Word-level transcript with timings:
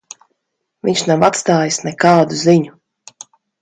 Viņš 0.89 1.03
nav 1.13 1.27
atstājis 1.29 1.81
nekādu 1.91 2.43
ziņu. 2.45 2.79